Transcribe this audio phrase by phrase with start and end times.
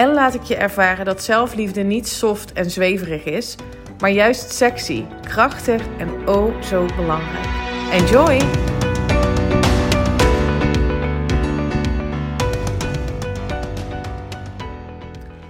[0.00, 3.56] en laat ik je ervaren dat zelfliefde niet soft en zweverig is,
[3.98, 7.46] maar juist sexy, krachtig en oh zo belangrijk.
[7.92, 8.40] Enjoy!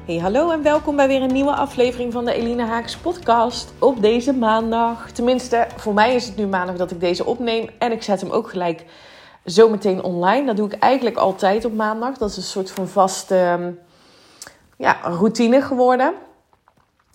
[0.06, 4.02] Hey, hallo en welkom bij weer een nieuwe aflevering van de Elina Haaks podcast op
[4.02, 5.10] deze maandag.
[5.10, 8.30] Tenminste, voor mij is het nu maandag dat ik deze opneem en ik zet hem
[8.30, 8.84] ook gelijk
[9.44, 10.46] zo meteen online.
[10.46, 12.18] Dat doe ik eigenlijk altijd op maandag.
[12.18, 13.58] Dat is een soort van vaste
[14.80, 16.12] ja, routine geworden.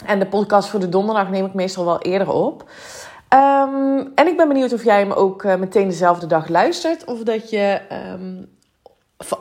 [0.06, 2.70] En de podcast voor de donderdag neem ik meestal wel eerder op.
[3.28, 7.06] Ehm, en ik ben benieuwd of jij hem ook uh, meteen dezelfde dag luistert.
[7.06, 7.82] Of dat je
[8.14, 8.50] um,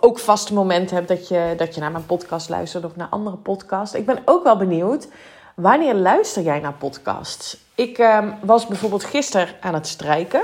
[0.00, 3.36] ook vaste momenten hebt dat je, dat je naar mijn podcast luistert of naar andere
[3.36, 3.94] podcasts.
[3.94, 5.08] Ik ben ook wel benieuwd,
[5.54, 7.58] wanneer luister jij naar podcasts?
[7.74, 10.42] Ik um, was bijvoorbeeld gisteren aan het strijken.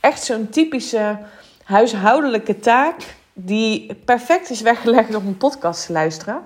[0.00, 1.18] Echt zo'n typische
[1.64, 6.42] huishoudelijke taak die perfect is weggelegd om een podcast te luisteren.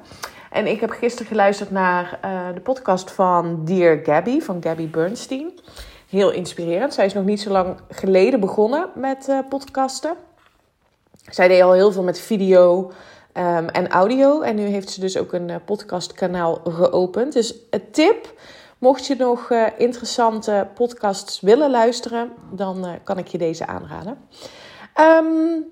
[0.53, 5.53] En ik heb gisteren geluisterd naar uh, de podcast van Dear Gabby, van Gabby Bernstein.
[6.09, 6.95] Heel inspirerend.
[6.95, 10.15] Zij is nog niet zo lang geleden begonnen met uh, podcasten.
[11.31, 12.93] Zij deed al heel veel met video
[13.35, 14.41] um, en audio.
[14.41, 17.33] En nu heeft ze dus ook een uh, podcastkanaal geopend.
[17.33, 18.35] Dus een tip,
[18.79, 24.19] mocht je nog interessante podcasts willen luisteren, dan kan ik je deze aanraden.
[25.01, 25.65] Um,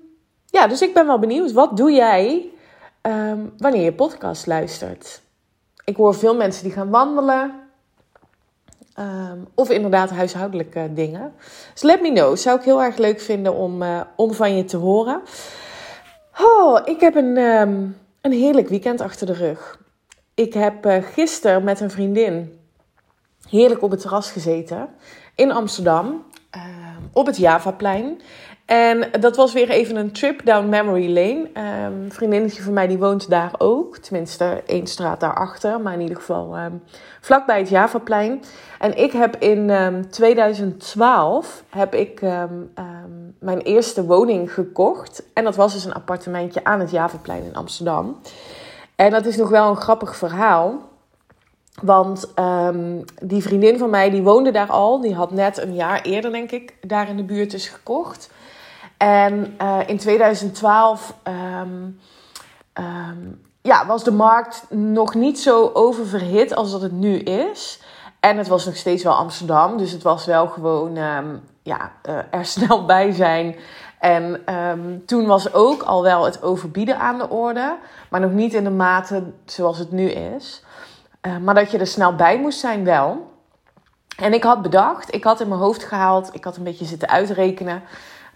[0.45, 1.51] ja, dus ik ben wel benieuwd.
[1.51, 2.51] Wat doe jij
[3.01, 5.21] um, wanneer je podcast luistert?
[5.85, 7.59] Ik hoor veel mensen die gaan wandelen.
[8.99, 11.33] Um, of inderdaad huishoudelijke dingen.
[11.73, 12.37] Dus let me know.
[12.37, 15.21] Zou ik heel erg leuk vinden om, uh, om van je te horen.
[16.41, 19.79] Oh, ik heb een, um, een heerlijk weekend achter de rug.
[20.33, 22.59] Ik heb uh, gisteren met een vriendin
[23.49, 24.89] heerlijk op het terras gezeten
[25.35, 26.25] in Amsterdam.
[27.13, 28.21] Op het Javaplein.
[28.71, 31.49] En dat was weer even een trip down memory lane.
[31.53, 33.97] Um, een vriendinnetje van mij die woont daar ook.
[33.97, 35.81] Tenminste, één straat daarachter.
[35.81, 36.83] Maar in ieder geval um,
[37.21, 38.43] vlakbij het Javaplein.
[38.79, 42.21] En ik heb in um, 2012 heb ik
[43.39, 45.23] mijn eerste woning gekocht.
[45.33, 48.19] En dat was dus een appartementje aan het Javaplein in Amsterdam.
[48.95, 50.89] En dat is nog wel een grappig verhaal.
[51.81, 52.33] Want
[53.21, 55.01] die vriendin van mij, die woonde daar al.
[55.01, 58.29] Die had net een jaar eerder, denk ik, daar in de buurt dus gekocht.
[59.01, 61.99] En uh, in 2012 um,
[62.73, 67.81] um, ja, was de markt nog niet zo oververhit als dat het nu is.
[68.19, 69.77] En het was nog steeds wel Amsterdam.
[69.77, 70.97] Dus het was wel gewoon
[71.63, 73.55] ja, uh, er snel bij zijn.
[73.99, 74.43] En
[75.05, 77.77] toen was ook al wel het overbieden aan de orde.
[78.09, 80.63] Maar nog niet in de mate zoals het nu is.
[81.21, 83.31] Uh, maar dat je er snel bij moest zijn wel.
[84.17, 87.09] En ik had bedacht, ik had in mijn hoofd gehaald, ik had een beetje zitten
[87.09, 87.83] uitrekenen.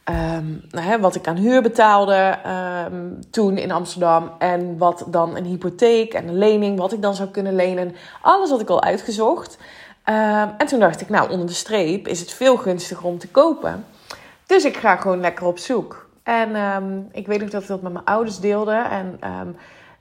[0.09, 2.37] Um, nou, hè, wat ik aan huur betaalde
[2.91, 4.31] um, toen in Amsterdam.
[4.39, 7.95] En wat dan een hypotheek en een lening, wat ik dan zou kunnen lenen.
[8.21, 9.57] Alles had ik al uitgezocht.
[10.05, 13.27] Um, en toen dacht ik, nou, onder de streep is het veel gunstiger om te
[13.27, 13.85] kopen.
[14.45, 16.09] Dus ik ga gewoon lekker op zoek.
[16.23, 18.85] En ik weet nog dat ik dat met mijn ouders deelde.
[18.89, 19.19] En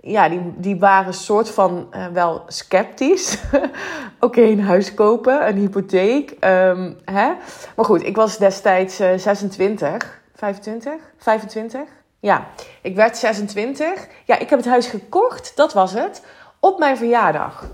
[0.07, 3.39] ja, die, die waren soort van uh, wel sceptisch.
[4.21, 6.31] Oké, een huis kopen, een hypotheek.
[6.31, 7.33] Um, hè?
[7.77, 11.81] Maar goed, ik was destijds uh, 26, 25, 25.
[12.21, 12.47] Ja,
[12.83, 14.07] ik werd 26.
[14.25, 16.23] Ja, ik heb het huis gekocht, dat was het,
[16.61, 17.65] op mijn verjaardag.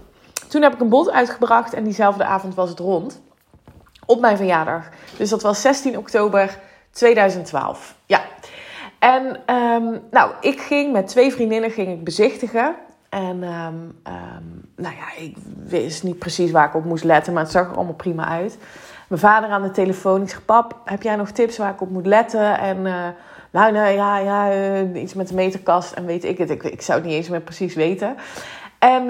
[0.49, 3.21] Toen heb ik een bod uitgebracht en diezelfde avond was het rond.
[4.07, 4.89] Op mijn verjaardag.
[5.17, 6.59] Dus dat was 16 oktober
[6.91, 7.95] 2012.
[8.07, 8.23] Ja,
[9.01, 12.75] en um, nou, ik ging met twee vriendinnen ging ik bezichtigen.
[13.09, 17.43] En um, um, nou ja, ik wist niet precies waar ik op moest letten, maar
[17.43, 18.59] het zag er allemaal prima uit.
[19.09, 20.23] Mijn vader aan de telefoon.
[20.23, 22.59] Ik zeg, pap, heb jij nog tips waar ik op moet letten?
[22.59, 23.07] En uh,
[23.51, 26.51] nou, nou ja, ja uh, iets met de meterkast en weet ik het.
[26.51, 28.17] Ik, ik zou het niet eens meer precies weten.
[28.79, 29.07] En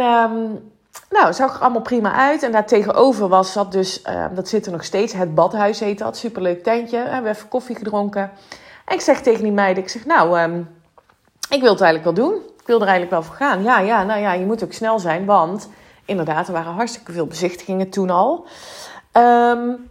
[1.10, 2.42] nou, het zag er allemaal prima uit.
[2.42, 4.02] En daar tegenover was, zat dus,
[4.34, 6.16] dat zit er nog steeds, het badhuis heet dat.
[6.16, 7.02] Superleuk tentje.
[7.02, 8.30] We hebben even koffie gedronken.
[8.90, 10.68] Ik zeg tegen die meiden, ik zeg, nou, um,
[11.50, 12.34] ik wil het eigenlijk wel doen.
[12.60, 13.62] Ik wil er eigenlijk wel voor gaan.
[13.62, 15.68] Ja, ja, nou ja, je moet ook snel zijn, want
[16.04, 18.46] inderdaad, er waren hartstikke veel bezichtigingen toen al.
[19.12, 19.90] Um,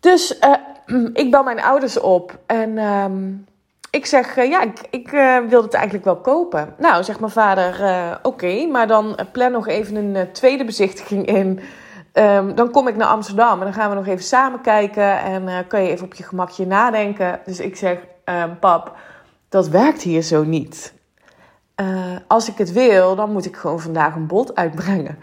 [0.00, 3.46] dus uh, ik bel mijn ouders op en um,
[3.90, 5.10] ik zeg, ja, ik, ik
[5.48, 6.74] wil het eigenlijk wel kopen.
[6.78, 11.60] Nou, zegt mijn vader, oké, maar dan plan nog even een tweede bezichtiging in.
[12.12, 15.66] Ehm, dan kom ik naar Amsterdam en dan gaan we nog even samen kijken en
[15.66, 17.40] kan je even op je gemakje nadenken.
[17.44, 18.96] Dus ik zeg, ehm, pap,
[19.48, 21.00] dat werkt hier zo niet.
[22.26, 25.18] als ik het wil, dan moet ik gewoon vandaag een bod uitbrengen.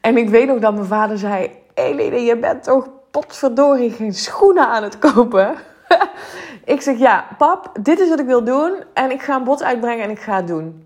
[0.00, 4.68] En ik weet nog dat mijn vader zei: Eline, je bent toch potverdorie geen schoenen
[4.68, 5.54] aan het kopen?
[6.74, 8.84] ik zeg: Ja, pap, dit is wat ik wil doen.
[8.94, 10.85] En ik ga een bod uitbrengen en ik ga het doen.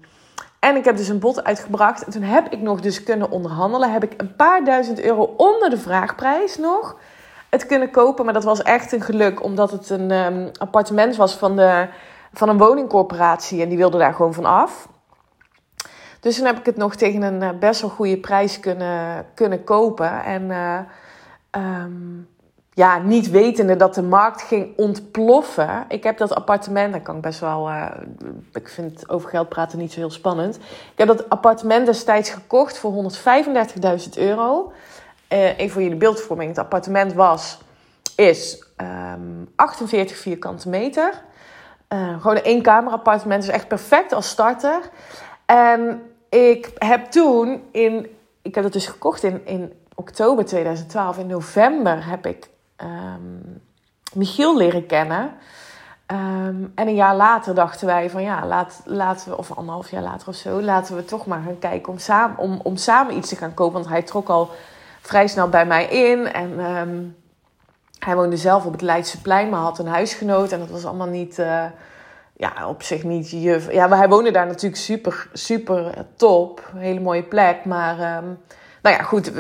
[0.61, 2.05] En ik heb dus een bod uitgebracht.
[2.05, 3.93] En toen heb ik nog dus kunnen onderhandelen.
[3.93, 6.97] Heb ik een paar duizend euro onder de vraagprijs nog
[7.49, 8.25] het kunnen kopen.
[8.25, 11.89] Maar dat was echt een geluk, omdat het een ehm, appartement was van, de,
[12.33, 13.62] van een woningcorporatie.
[13.62, 14.89] En die wilde daar gewoon van af.
[16.21, 19.65] Dus toen heb ik het nog tegen een eh, best wel goede prijs kunnen, kunnen
[19.65, 20.25] kopen.
[20.25, 20.79] En uh,
[21.51, 22.29] um,
[22.81, 25.85] ja, niet wetende dat de markt ging ontploffen.
[25.88, 27.69] Ik heb dat appartement, dat kan ik best wel.
[27.69, 27.91] Uh,
[28.53, 30.56] ik vind over geld praten niet zo heel spannend.
[30.56, 34.73] Ik heb dat appartement destijds gekocht voor 135.000 euro.
[35.29, 37.59] Uh, even voor jullie beeldvorming: het appartement was,
[38.17, 41.23] is um, 48 vierkante meter.
[41.88, 44.81] Uh, gewoon een één appartement, dus echt perfect als starter.
[45.47, 48.06] En ik heb toen in,
[48.43, 51.19] ik heb het dus gekocht in, in oktober 2012.
[51.19, 52.49] In november heb ik
[52.82, 53.62] um,
[54.12, 55.32] Michiel leren kennen.
[56.06, 60.03] Ehm, en een jaar later dachten wij van ja, laat, laten we, of anderhalf jaar
[60.03, 63.29] later of zo, laten we toch maar gaan kijken om samen, om, om samen iets
[63.29, 63.73] te gaan kopen.
[63.73, 64.50] Want hij trok al
[65.00, 66.32] vrij snel bij mij in.
[66.32, 67.17] En um,
[67.99, 70.53] hij woonde zelf op het Leidseplein, maar had een huisgenoot.
[70.53, 71.38] En dat was allemaal niet.
[71.38, 71.65] Uh,
[72.37, 73.73] ja, op zich niet juf.
[73.73, 76.71] Ja, hij woonde daar natuurlijk super, super top.
[76.77, 77.65] Hele mooie plek.
[77.65, 78.23] Maar
[78.82, 79.32] nou ja, goed.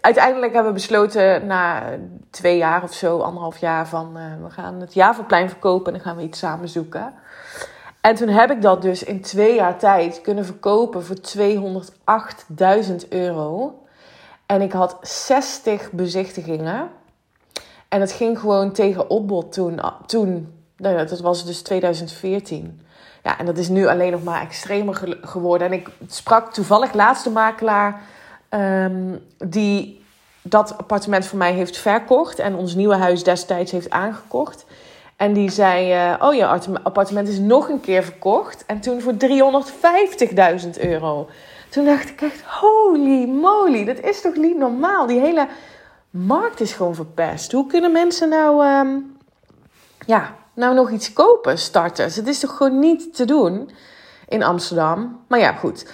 [0.00, 1.82] Uiteindelijk hebben we besloten na
[2.30, 6.00] twee jaar of zo, anderhalf jaar, van uh, we gaan het Javaplein verkopen en dan
[6.00, 7.14] gaan we iets samen zoeken.
[8.00, 11.16] En toen heb ik dat dus in twee jaar tijd kunnen verkopen voor
[12.96, 13.78] 208.000 euro.
[14.46, 16.88] En ik had 60 bezichtigingen.
[17.88, 19.80] En het ging gewoon tegen opbod toen.
[20.06, 22.80] toen nou ja, dat was dus 2014.
[23.22, 25.66] Ja, en dat is nu alleen nog maar extremer geworden.
[25.66, 28.00] En ik sprak toevallig laatste makelaar
[28.50, 30.04] um, die
[30.42, 34.64] dat appartement voor mij heeft verkocht en ons nieuwe huis destijds heeft aangekocht.
[35.16, 36.46] En die zei: uh, Oh, je
[36.82, 38.64] appartement is nog een keer verkocht.
[38.66, 41.28] En toen voor 350.000 euro.
[41.68, 45.06] Toen dacht ik echt: Holy moly, dat is toch niet normaal?
[45.06, 45.46] Die hele
[46.10, 47.52] markt is gewoon verpest.
[47.52, 48.66] Hoe kunnen mensen nou.
[48.66, 49.16] Um,
[50.06, 52.16] ja, nou nog iets kopen, starters.
[52.16, 53.70] Het is toch gewoon niet te doen
[54.28, 55.20] in Amsterdam.
[55.28, 55.86] Maar ja, goed.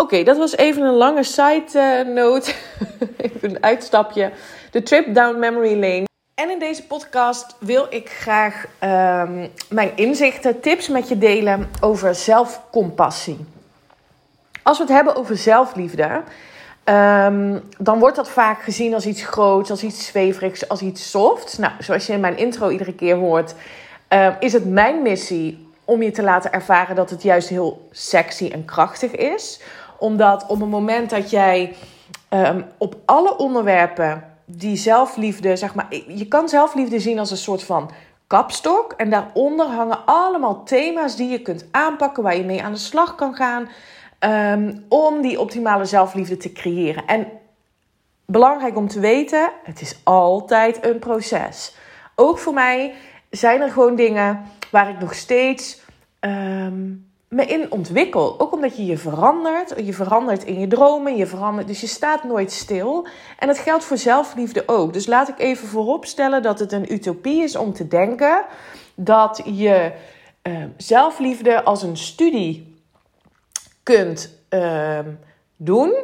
[0.00, 2.52] Oké, dat was even een lange side note.
[3.16, 4.32] even een uitstapje.
[4.70, 6.04] De trip down memory lane.
[6.34, 12.14] En in deze podcast wil ik graag um, mijn inzichten, tips met je delen over
[12.14, 13.46] zelfcompassie.
[14.62, 16.22] Als we het hebben over zelfliefde,
[16.84, 21.58] um, dan wordt dat vaak gezien als iets groots, als iets zweverigs, als iets softs.
[21.58, 23.54] Nou, zoals je in mijn intro iedere keer hoort,
[24.12, 28.48] uh, is het mijn missie om je te laten ervaren dat het juist heel sexy
[28.52, 29.60] en krachtig is.
[30.00, 31.76] Omdat op het moment dat jij
[32.30, 37.62] um, op alle onderwerpen die zelfliefde, zeg maar, je kan zelfliefde zien als een soort
[37.62, 37.90] van
[38.26, 38.92] kapstok.
[38.92, 43.14] En daaronder hangen allemaal thema's die je kunt aanpakken, waar je mee aan de slag
[43.14, 43.68] kan gaan.
[44.54, 47.06] Um, om die optimale zelfliefde te creëren.
[47.06, 47.26] En
[48.26, 51.74] belangrijk om te weten: het is altijd een proces.
[52.14, 52.94] Ook voor mij
[53.30, 55.80] zijn er gewoon dingen waar ik nog steeds
[56.20, 58.40] um, me in ontwikkel.
[58.40, 59.74] Ook omdat je je verandert.
[59.84, 61.16] Je verandert in je dromen.
[61.16, 63.06] Je verandert, dus je staat nooit stil.
[63.38, 64.92] En dat geldt voor zelfliefde ook.
[64.92, 68.44] Dus laat ik even vooropstellen dat het een utopie is om te denken
[68.94, 69.92] dat je
[70.42, 72.82] uh, zelfliefde als een studie
[73.82, 74.98] kunt uh,
[75.56, 75.94] doen.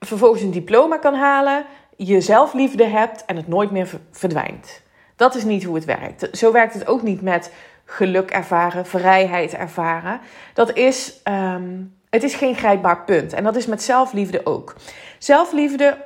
[0.00, 1.66] Vervolgens een diploma kan halen.
[1.96, 4.82] Je zelfliefde hebt en het nooit meer verdwijnt.
[5.18, 6.28] Dat is niet hoe het werkt.
[6.32, 7.52] Zo werkt het ook niet met
[7.84, 10.20] geluk ervaren, vrijheid ervaren.
[10.54, 13.32] Dat is, um, het is geen grijpbaar punt.
[13.32, 14.74] En dat is met zelfliefde ook.
[15.18, 15.96] Zelfliefde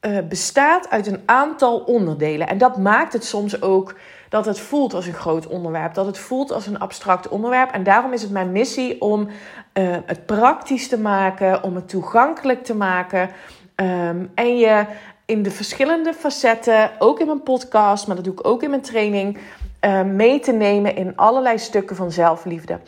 [0.00, 2.48] uh, bestaat uit een aantal onderdelen.
[2.48, 3.94] En dat maakt het soms ook
[4.28, 5.94] dat het voelt als een groot onderwerp.
[5.94, 7.70] Dat het voelt als een abstract onderwerp.
[7.70, 9.28] En daarom is het mijn missie om
[9.74, 13.30] uh, het praktisch te maken, om het toegankelijk te maken.
[13.76, 14.86] Um, en je
[15.32, 18.82] in de verschillende facetten, ook in mijn podcast, maar dat doe ik ook in mijn
[18.82, 19.38] training,
[19.80, 22.78] uh, mee te nemen in allerlei stukken van zelfliefde.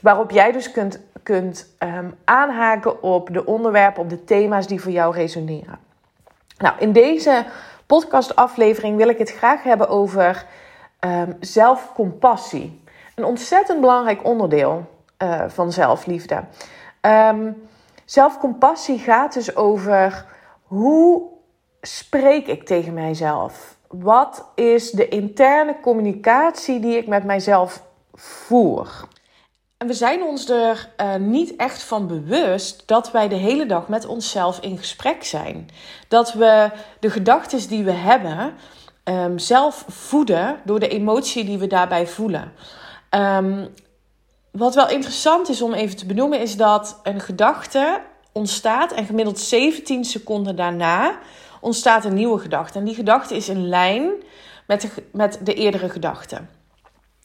[0.00, 4.92] Waarop jij dus kunt, kunt um, aanhaken op de onderwerpen, op de thema's die voor
[4.92, 5.78] jou resoneren.
[6.58, 7.44] Nou, in deze
[7.86, 10.46] podcastaflevering wil ik het graag hebben over
[11.00, 12.80] um, zelfcompassie.
[13.14, 14.90] een ontzettend belangrijk onderdeel
[15.22, 16.44] uh, van zelfliefde.
[17.00, 17.68] Um,
[18.04, 20.26] zelfcompassie gaat dus over
[20.62, 21.32] hoe
[21.86, 23.76] spreek ik tegen mijzelf?
[23.88, 27.82] Wat is de interne communicatie die ik met mijzelf
[28.14, 29.08] voer?
[29.76, 33.88] En we zijn ons er uh, niet echt van bewust dat wij de hele dag
[33.88, 35.68] met onszelf in gesprek zijn.
[36.08, 38.54] Dat we de gedachten die we hebben
[39.04, 42.52] um, zelf voeden door de emotie die we daarbij voelen.
[43.10, 43.68] Um,
[44.50, 48.00] wat wel interessant is om even te benoemen, is dat een gedachte
[48.32, 51.18] ontstaat en gemiddeld 17 seconden daarna
[51.64, 52.78] ontstaat een nieuwe gedachte.
[52.78, 54.10] En die gedachte is in lijn
[54.66, 56.40] met de, met de eerdere gedachte.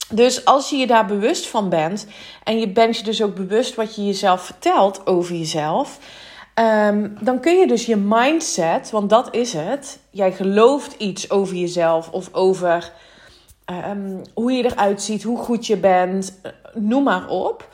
[0.09, 2.07] Dus als je je daar bewust van bent
[2.43, 5.99] en je bent je dus ook bewust wat je jezelf vertelt over jezelf,
[6.55, 9.99] um, dan kun je dus je mindset, want dat is het.
[10.09, 12.91] Jij gelooft iets over jezelf of over
[13.87, 16.39] um, hoe je eruit ziet, hoe goed je bent,
[16.73, 17.69] noem maar op.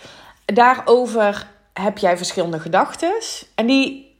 [0.45, 3.13] Daarover heb jij verschillende gedachten
[3.55, 4.15] en die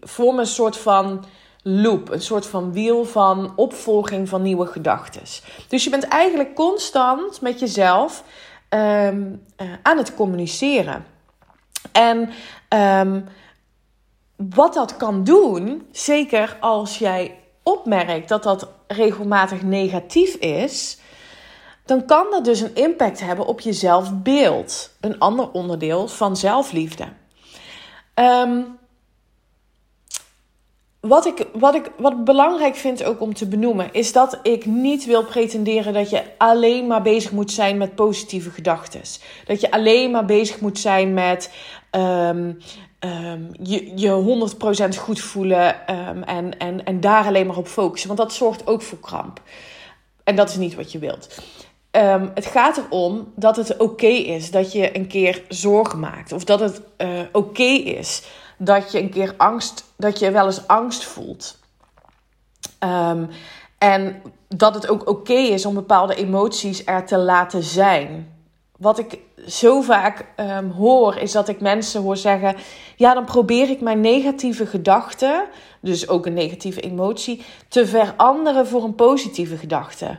[0.00, 1.24] vormen een soort van
[1.66, 5.22] loop, een soort van wiel van opvolging van nieuwe gedachten.
[5.68, 8.24] Dus je bent eigenlijk constant met jezelf
[8.68, 11.04] um, uh, aan het communiceren.
[11.92, 12.30] En
[12.68, 13.24] um,
[14.36, 20.98] wat dat kan doen, zeker als jij opmerkt dat dat regelmatig negatief is,
[21.84, 24.90] dan kan dat dus een impact hebben op je zelfbeeld.
[25.00, 27.04] Een ander onderdeel van zelfliefde.
[28.14, 28.78] Um,
[31.04, 35.04] wat ik, wat ik wat belangrijk vind ook om te benoemen, is dat ik niet
[35.04, 39.00] wil pretenderen dat je alleen maar bezig moet zijn met positieve gedachten.
[39.46, 41.50] Dat je alleen maar bezig moet zijn met
[41.90, 42.58] um,
[43.00, 44.48] um, je, je
[44.94, 45.76] 100% goed voelen
[46.08, 48.08] um, en, en, en daar alleen maar op focussen.
[48.08, 49.40] Want dat zorgt ook voor kramp.
[50.24, 51.38] En dat is niet wat je wilt.
[52.34, 56.32] het gaat erom dat het oké is dat je een keer zorgen maakt.
[56.32, 58.22] Of dat het uh, oké is
[58.58, 61.58] dat je een keer angst, dat je wel eens angst voelt.
[62.80, 63.28] Um,
[63.78, 68.32] en dat het ook oké is om bepaalde emoties er te laten zijn.
[68.78, 72.56] Wat ik zo vaak um, hoor, is dat ik mensen hoor zeggen:
[72.96, 75.44] Ja, dan probeer ik mijn negatieve gedachten,
[75.80, 80.18] dus ook een negatieve emotie, te veranderen voor een positieve gedachte.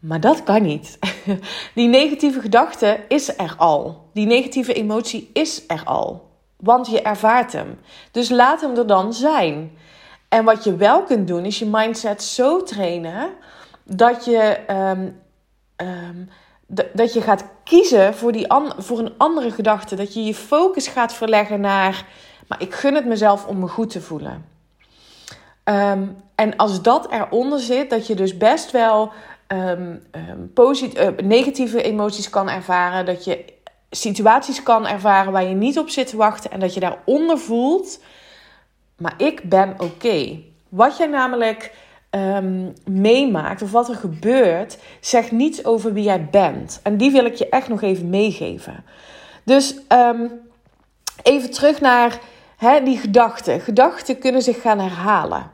[0.00, 0.98] Maar dat kan niet.
[1.74, 4.08] Die negatieve gedachte is er al.
[4.12, 6.29] Die negatieve emotie is er al.
[6.60, 7.80] Want je ervaart hem.
[8.10, 9.78] Dus laat hem er dan zijn.
[10.28, 13.30] En wat je wel kunt doen, is je mindset zo trainen
[13.84, 15.20] dat je, um,
[15.86, 16.28] um,
[16.92, 18.46] dat je gaat kiezen voor, die
[18.78, 19.96] voor een andere gedachte.
[19.96, 22.06] Dat je je focus gaat verleggen naar,
[22.48, 24.44] maar ik gun het mezelf om me goed te voelen.
[25.64, 29.12] Um, en als dat eronder zit, dat je dus best wel
[29.52, 29.72] uh,
[31.22, 33.06] negatieve emoties kan ervaren.
[33.06, 33.44] Dat je
[33.90, 38.00] situaties kan ervaren waar je niet op zit te wachten en dat je daaronder voelt,
[38.96, 40.38] maar ik ben oké.
[40.68, 41.72] Wat jij namelijk
[42.10, 46.80] um, meemaakt of wat er gebeurt, zegt niets over wie jij bent.
[46.82, 48.84] En die wil ik je echt nog even meegeven.
[49.44, 50.30] Dus um,
[51.22, 52.18] even terug naar
[52.84, 53.60] die gedachten.
[53.60, 55.50] Gedachten kunnen zich gaan herhalen.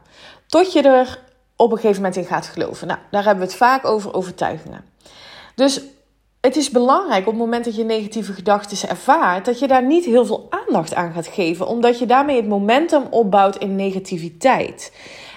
[0.47, 1.19] Tot je er
[1.57, 2.87] op een gegeven moment in gaat geloven.
[2.87, 4.85] Nou, daar hebben we het vaak over overtuigingen.
[5.55, 5.81] Dus
[6.47, 10.05] het is belangrijk op het moment dat je negatieve gedachten ervaart, dat je daar niet
[10.05, 14.93] heel veel aandacht aan gaat geven, omdat je daarmee het momentum opbouwt in negativiteit.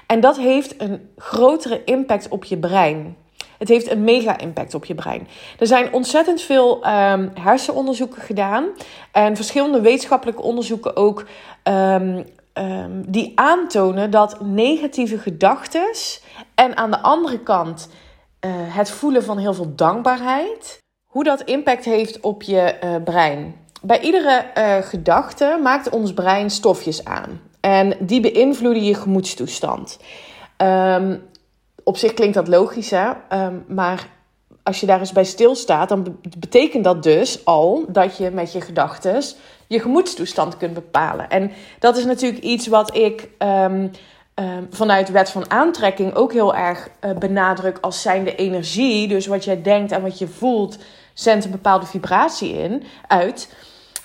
[0.07, 3.15] En dat heeft een grotere impact op je brein.
[3.57, 5.27] Het heeft een mega impact op je brein.
[5.59, 8.65] Er zijn ontzettend veel um, hersenonderzoeken gedaan
[9.11, 11.25] en verschillende wetenschappelijke onderzoeken ook.
[11.63, 15.91] Um, um, die aantonen dat negatieve gedachten
[16.55, 17.89] en aan de andere kant
[18.45, 23.55] uh, het voelen van heel veel dankbaarheid hoe dat impact heeft op je uh, brein.
[23.81, 27.41] Bij iedere uh, gedachte maakt ons brein stofjes aan.
[27.59, 29.99] En die beïnvloeden je gemoedstoestand.
[30.57, 31.21] Um,
[31.83, 33.09] op zich klinkt dat logisch, hè?
[33.33, 34.07] Um, maar
[34.63, 38.61] als je daar eens bij stilstaat, dan betekent dat dus al dat je met je
[38.61, 39.23] gedachten
[39.67, 41.29] je gemoedstoestand kunt bepalen.
[41.29, 43.91] En dat is natuurlijk iets wat ik um,
[44.39, 49.07] um, vanuit wet van aantrekking ook heel erg uh, benadruk als zijnde energie.
[49.07, 50.77] Dus wat jij denkt en wat je voelt,
[51.13, 53.53] zendt een bepaalde vibratie in, uit.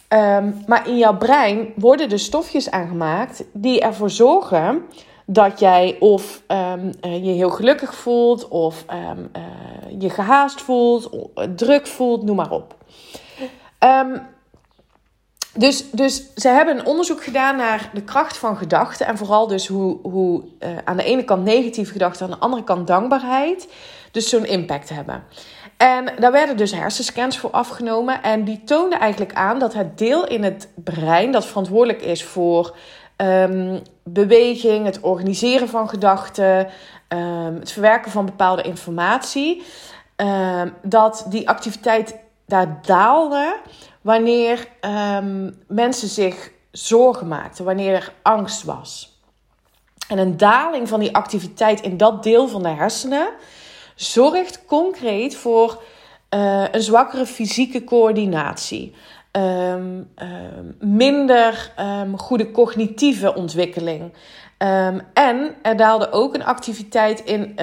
[0.09, 4.83] Um, maar in jouw brein worden er stofjes aangemaakt die ervoor zorgen
[5.27, 9.11] dat jij of um, uh, je heel gelukkig voelt, of uh,
[9.99, 11.11] je gehaast voelt,
[11.57, 12.77] druk voelt, noem maar op.
[15.57, 19.07] dus, dus ze hebben een onderzoek gedaan naar de kracht van gedachten.
[19.07, 22.65] En vooral dus hoe, hoe uh, aan de ene kant negatieve gedachten, aan de andere
[22.65, 23.69] kant dankbaarheid.
[24.11, 25.25] Dus zo'n impact hebben.
[25.77, 28.23] En daar werden dus hersenscans voor afgenomen.
[28.23, 32.77] En die toonden eigenlijk aan dat het deel in het brein dat verantwoordelijk is voor
[33.17, 36.69] um, beweging, het organiseren van gedachten,
[37.09, 39.63] um, het verwerken van bepaalde informatie,
[40.17, 43.57] um, dat die activiteit daar daalde
[44.05, 44.69] wanneer
[45.67, 49.19] mensen zich zorgen maakten, wanneer er angst was.
[50.09, 53.29] En een daling van die activiteit in dat deel van de hersenen
[53.95, 55.83] zorgt concreet voor
[56.31, 58.95] uh, een zwakkere fysieke coördinatie.
[59.33, 61.73] Um, um, minder
[62.17, 64.13] goede cognitieve ontwikkeling.
[65.13, 67.59] en er daalde ook een activiteit in,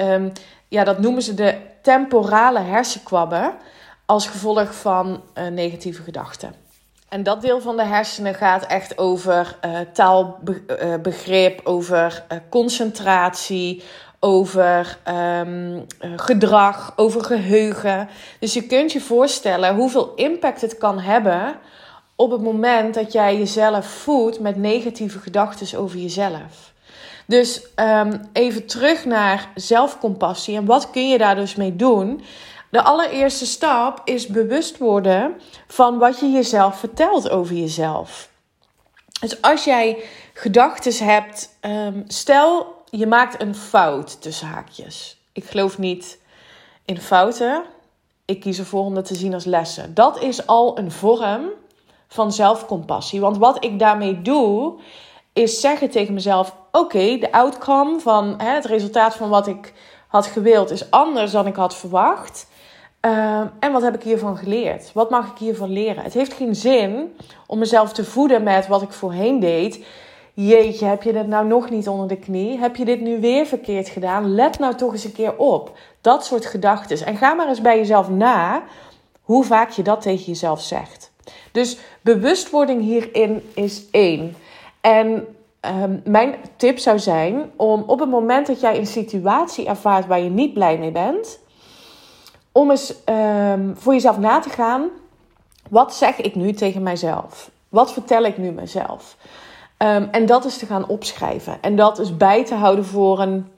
[0.68, 3.54] ja, dat noemen ze de temporale hersenkwabben,
[4.12, 6.54] als gevolg van uh, negatieve gedachten.
[7.08, 13.82] En dat deel van de hersenen gaat echt over uh, taalbegrip, over uh, concentratie,
[14.20, 14.98] over
[15.38, 18.08] um, gedrag, over geheugen.
[18.38, 21.54] Dus je kunt je voorstellen hoeveel impact het kan hebben
[22.16, 26.72] op het moment dat jij jezelf voedt met negatieve gedachten over jezelf.
[27.26, 32.22] Dus um, even terug naar zelfcompassie en wat kun je daar dus mee doen?
[32.72, 38.28] De allereerste stap is bewust worden van wat je jezelf vertelt over jezelf.
[39.20, 45.20] Dus als jij gedachten hebt, um, stel je maakt een fout tussen haakjes.
[45.32, 46.18] Ik geloof niet
[46.84, 47.62] in fouten.
[48.24, 49.94] Ik kies ervoor om dat te zien als lessen.
[49.94, 51.44] Dat is al een vorm
[52.08, 53.20] van zelfcompassie.
[53.20, 54.80] Want wat ik daarmee doe,
[55.32, 59.72] is zeggen tegen mezelf: Oké, de outcome van hè, het resultaat van wat ik
[60.08, 62.50] had gewild is anders dan ik had verwacht.
[63.06, 64.92] Uh, en wat heb ik hiervan geleerd?
[64.92, 66.02] Wat mag ik hiervan leren?
[66.02, 67.16] Het heeft geen zin
[67.46, 69.84] om mezelf te voeden met wat ik voorheen deed
[70.34, 72.58] jeetje, heb je dit nou nog niet onder de knie?
[72.58, 74.34] Heb je dit nu weer verkeerd gedaan?
[74.34, 75.78] Let nou toch eens een keer op.
[76.00, 77.06] Dat soort gedachten.
[77.06, 78.62] En ga maar eens bij jezelf na
[79.22, 81.12] hoe vaak je dat tegen jezelf zegt.
[81.52, 84.36] Dus bewustwording hierin is één.
[84.80, 85.26] En
[85.82, 90.20] um, mijn tip zou zijn om op het moment dat jij een situatie ervaart waar
[90.20, 91.38] je niet blij mee bent,
[92.52, 94.88] om eens um, voor jezelf na te gaan:
[95.70, 97.50] wat zeg ik nu tegen mijzelf?
[97.68, 99.16] Wat vertel ik nu mezelf?
[99.78, 101.58] Um, en dat is te gaan opschrijven.
[101.60, 103.52] En dat is bij te houden voor een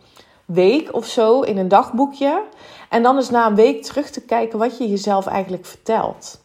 [0.44, 2.42] week of zo in een dagboekje.
[2.88, 6.42] En dan is na een week terug te kijken wat je jezelf eigenlijk vertelt.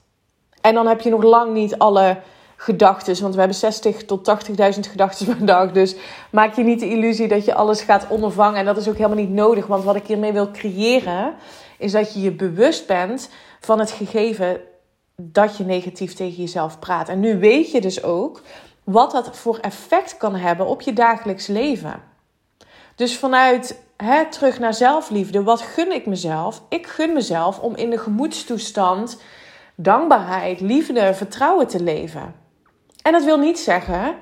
[0.61, 2.17] En dan heb je nog lang niet alle
[2.55, 3.21] gedachten.
[3.21, 5.71] Want we hebben 60 tot 80.000 gedachten per dag.
[5.71, 5.95] Dus
[6.31, 8.59] maak je niet de illusie dat je alles gaat ondervangen.
[8.59, 9.67] En dat is ook helemaal niet nodig.
[9.67, 11.33] Want wat ik hiermee wil creëren,
[11.79, 14.61] is dat je je bewust bent van het gegeven
[15.15, 17.09] dat je negatief tegen jezelf praat.
[17.09, 18.41] En nu weet je dus ook
[18.83, 22.01] wat dat voor effect kan hebben op je dagelijks leven.
[22.95, 26.61] Dus vanuit hè, terug naar zelfliefde, wat gun ik mezelf?
[26.69, 29.21] Ik gun mezelf om in de gemoedstoestand
[29.75, 32.35] dankbaarheid, liefde, vertrouwen te leven.
[33.01, 34.15] En dat wil niet zeggen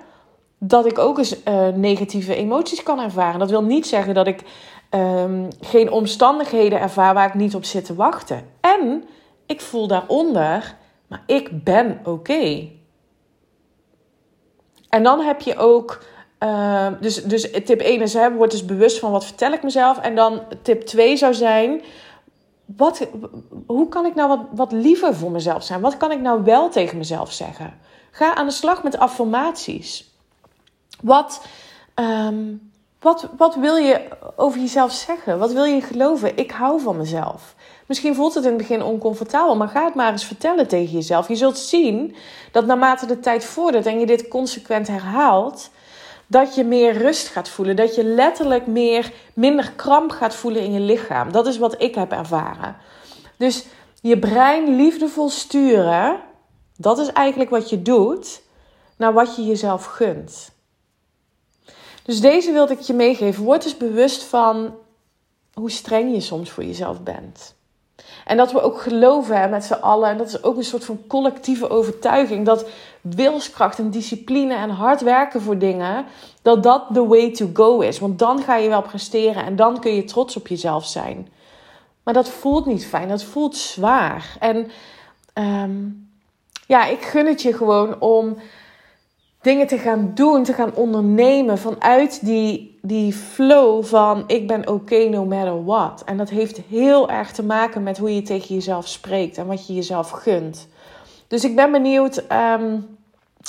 [0.60, 3.39] dat ik ook eens uh, negatieve emoties kan ervaren.
[3.39, 4.43] Dat wil niet zeggen dat ik
[4.91, 8.50] um, geen omstandigheden ervaar waar ik niet op zit te wachten.
[8.62, 9.04] En
[9.45, 10.76] ik voel daaronder,
[11.08, 12.67] maar ik ben oké.
[14.89, 16.04] En dan heb je ook.
[16.43, 19.97] Uh, dus, dus tip 1 is: hè, word dus bewust van wat vertel ik mezelf.
[19.97, 21.82] En dan tip 2 zou zijn:
[22.76, 23.08] wat,
[23.65, 25.82] hoe kan ik nou wat, wat liever voor mezelf zijn?
[25.82, 27.80] Wat kan ik nou wel tegen mezelf zeggen?
[28.12, 30.12] Ga aan de slag met affirmaties.
[31.02, 31.45] Wat,
[31.95, 32.66] um,
[32.99, 35.39] wat, wat wil je over jezelf zeggen?
[35.39, 36.38] Wat wil je geloven?
[36.38, 37.55] Ik hou van mezelf.
[37.86, 41.27] Misschien voelt het in het begin oncomfortabel, maar ga het maar eens vertellen tegen jezelf.
[41.27, 42.15] Je zult zien
[42.51, 45.69] dat naarmate de tijd vordert en je dit consequent herhaalt,
[46.27, 47.75] dat je meer rust gaat voelen.
[47.75, 51.31] Dat je letterlijk meer, minder kramp gaat voelen in je lichaam.
[51.31, 52.75] Dat is wat ik heb ervaren.
[53.38, 53.65] Dus
[54.01, 56.19] je brein liefdevol sturen,
[56.77, 58.41] dat is eigenlijk wat je doet
[58.97, 60.55] naar wat je jezelf gunt.
[62.08, 63.43] Dus deze wilde ik je meegeven.
[63.43, 64.76] Word eens bewust van
[65.54, 67.56] hoe streng je soms voor jezelf bent.
[68.26, 70.10] En dat we ook geloven hè, met z'n allen.
[70.10, 72.46] En dat is ook een soort van collectieve overtuiging.
[72.46, 72.65] Dat
[73.02, 76.06] wilskracht en discipline en hard werken voor dingen.
[76.41, 78.00] Dat dat the way to go is.
[78.00, 79.46] Want dan ga je wel presteren.
[79.46, 81.28] En dan kun je trots op jezelf zijn.
[82.04, 83.08] Maar dat voelt niet fijn.
[83.08, 84.38] Dat voelt zwaar.
[84.39, 84.72] En
[85.34, 86.10] um,
[86.67, 88.38] ja, ik gun het je gewoon om
[89.41, 94.71] dingen te gaan doen, te gaan ondernemen vanuit die, die flow van ik ben oké
[94.71, 96.04] okay no matter what.
[96.06, 99.67] En dat heeft heel erg te maken met hoe je tegen jezelf spreekt en wat
[99.67, 100.67] je jezelf gunt.
[101.28, 102.97] Dus ik ben benieuwd um,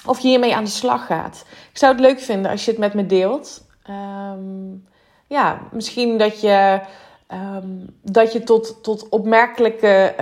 [0.06, 1.44] of je hiermee aan de slag gaat.
[1.70, 3.66] Ik zou het leuk vinden als je het met me deelt.
[3.82, 4.74] Ehm,
[5.26, 6.80] ja, misschien dat je,
[7.26, 7.68] ehm,
[8.02, 10.14] dat je tot, tot opmerkelijke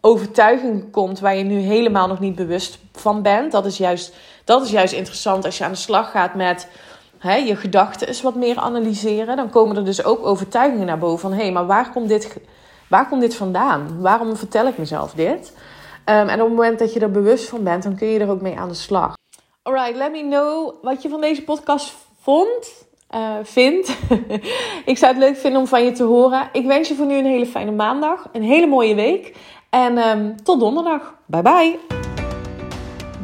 [0.00, 3.52] overtuigingen komt waar je nu helemaal nog niet bewust van bent.
[3.52, 6.68] Dat is juist, dat is juist interessant als je aan de slag gaat met
[7.18, 9.36] hè, je gedachten eens wat meer analyseren.
[9.36, 12.36] Dan komen er dus ook overtuigingen naar boven van hé, hey, maar waar komt, dit,
[12.88, 14.00] waar komt dit vandaan?
[14.00, 15.52] Waarom vertel ik mezelf dit?
[16.04, 18.40] en op het moment dat je er bewust van bent, dan kun je er ook
[18.40, 19.14] mee aan de slag.
[19.62, 23.88] Alright, let me know wat je van deze podcast vond, uh, vindt.
[24.92, 26.48] ik zou het leuk vinden om van je te horen.
[26.52, 29.36] Ik wens je voor nu een hele fijne maandag, een hele mooie week.
[29.70, 31.14] En um, tot donderdag.
[31.26, 32.03] Bye bye.